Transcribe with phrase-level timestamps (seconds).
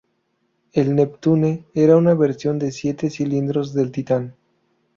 [0.73, 4.35] El Neptune era una versión de siete cilindros del Titan.